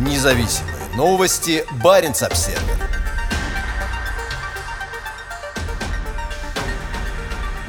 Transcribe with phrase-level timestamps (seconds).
[0.00, 1.62] Независимые новости.
[1.84, 2.58] Барин обсерва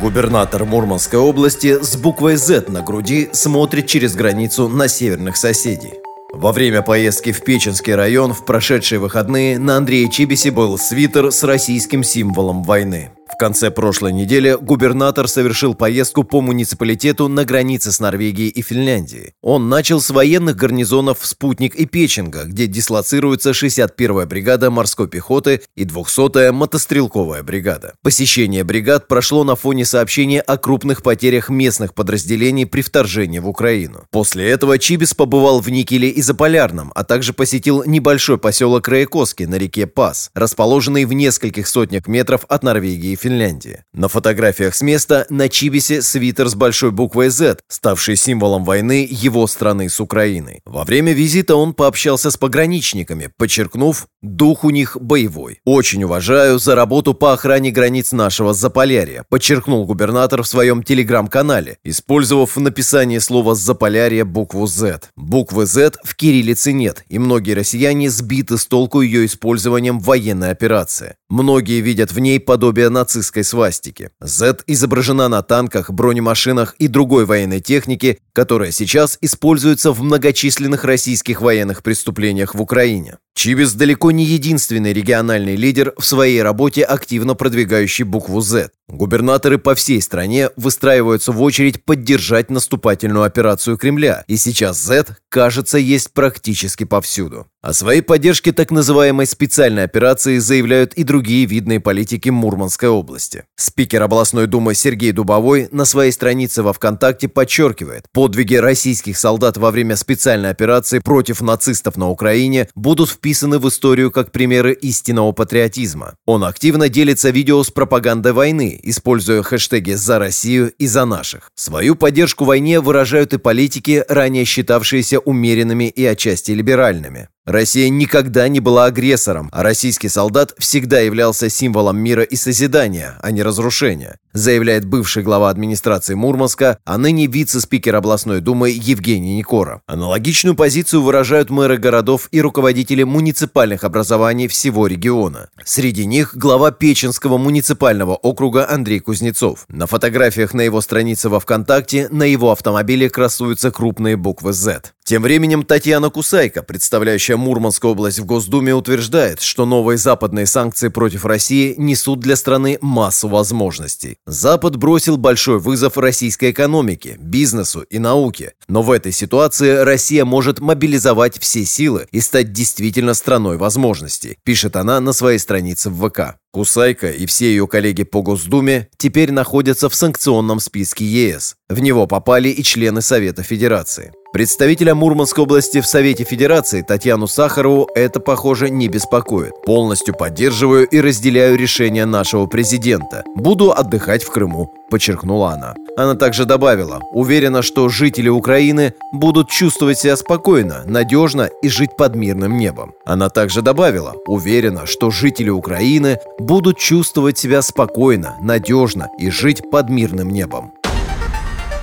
[0.00, 6.00] Губернатор Мурманской области с буквой «З» на груди смотрит через границу на северных соседей.
[6.32, 11.42] Во время поездки в Печенский район в прошедшие выходные на Андрея Чибисе был свитер с
[11.42, 13.10] российским символом войны.
[13.34, 19.32] В конце прошлой недели губернатор совершил поездку по муниципалитету на границе с Норвегией и Финляндией.
[19.42, 25.84] Он начал с военных гарнизонов «Спутник» и «Печенга», где дислоцируется 61-я бригада морской пехоты и
[25.84, 27.94] 200-я мотострелковая бригада.
[28.02, 34.04] Посещение бригад прошло на фоне сообщения о крупных потерях местных подразделений при вторжении в Украину.
[34.12, 39.56] После этого Чибис побывал в Никеле и Заполярном, а также посетил небольшой поселок Раякоски на
[39.56, 43.84] реке Пас, расположенный в нескольких сотнях метров от Норвегии и Финляндии.
[43.94, 49.46] На фотографиях с места на Чибисе свитер с большой буквой Z, ставший символом войны его
[49.46, 50.60] страны с Украиной.
[50.66, 55.60] Во время визита он пообщался с пограничниками, подчеркнув, дух у них боевой.
[55.64, 62.56] «Очень уважаю за работу по охране границ нашего Заполярья», подчеркнул губернатор в своем телеграм-канале, использовав
[62.56, 65.00] в написании слова «Заполярье» букву Z.
[65.16, 70.50] Буквы Z в кириллице нет, и многие россияне сбиты с толку ее использованием в военной
[70.50, 71.14] операции.
[71.30, 74.10] Многие видят в ней подобие нацистской свастики.
[74.20, 81.40] Z изображена на танках, бронемашинах и другой военной технике, которая сейчас используется в многочисленных российских
[81.40, 83.16] военных преступлениях в Украине.
[83.34, 88.70] Чибис далеко не единственный региональный лидер в своей работе, активно продвигающий букву Z.
[88.88, 95.78] Губернаторы по всей стране выстраиваются в очередь поддержать наступательную операцию Кремля, и сейчас Z, кажется,
[95.78, 97.46] есть практически повсюду.
[97.62, 103.44] О своей поддержке так называемой специальной операции заявляют и другие видные политики Мурманской области.
[103.56, 109.70] Спикер областной думы Сергей Дубовой на своей странице во ВКонтакте подчеркивает, подвиги российских солдат во
[109.70, 116.14] время специальной операции против нацистов на Украине будут вписаны в историю как примеры истинного патриотизма.
[116.24, 121.50] Он активно делится видео с пропагандой войны, используя хэштеги «За Россию» и «За наших».
[121.54, 127.28] Свою поддержку войне выражают и политики, ранее считавшиеся умеренными и отчасти либеральными.
[127.44, 133.30] Россия никогда не была агрессором, а российский солдат всегда являлся символом мира и созидания, а
[133.32, 139.80] не разрушения, заявляет бывший глава администрации Мурманска, а ныне вице-спикер областной думы Евгений Никоров.
[139.86, 145.48] Аналогичную позицию выражают мэры городов и руководители муниципальных образований всего региона.
[145.64, 149.64] Среди них глава Печенского муниципального округа Андрей Кузнецов.
[149.68, 154.82] На фотографиях на его странице во ВКонтакте на его автомобиле красуются крупные буквы Z.
[155.04, 161.26] Тем временем Татьяна Кусайко, представляющая Мурманскую область в Госдуме, утверждает, что новые западные санкции против
[161.26, 164.16] России несут для страны массу возможностей.
[164.26, 168.54] Запад бросил большой вызов российской экономике, бизнесу и науке.
[168.68, 174.76] Но в этой ситуации Россия может мобилизовать все силы и стать действительно страной возможностей, пишет
[174.76, 176.38] она на своей странице в ВК.
[176.52, 181.56] Кусайка и все ее коллеги по Госдуме теперь находятся в санкционном списке ЕС.
[181.68, 184.12] В него попали и члены Совета Федерации.
[184.34, 189.52] Представителя Мурманской области в Совете Федерации Татьяну Сахарову это, похоже, не беспокоит.
[189.64, 193.22] Полностью поддерживаю и разделяю решение нашего президента.
[193.36, 195.74] Буду отдыхать в Крыму, подчеркнула она.
[195.96, 202.16] Она также добавила, уверена, что жители Украины будут чувствовать себя спокойно, надежно и жить под
[202.16, 202.94] мирным небом.
[203.06, 209.90] Она также добавила, уверена, что жители Украины будут чувствовать себя спокойно, надежно и жить под
[209.90, 210.72] мирным небом.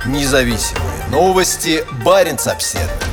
[0.05, 1.83] Независимые новости.
[2.03, 3.10] Барин обседный.